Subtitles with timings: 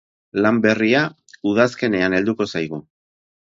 [0.45, 1.01] Lan berria
[1.51, 2.83] udazkenean helduko zaigu.